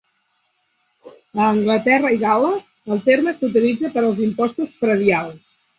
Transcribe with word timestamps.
A 1.41 1.43
Anglaterra 1.49 2.13
i 2.15 2.19
Gal·les, 2.25 2.73
el 2.95 3.05
terme 3.11 3.37
s'utilitza 3.39 3.95
per 3.99 4.05
als 4.07 4.27
impostos 4.31 4.79
predials. 4.85 5.43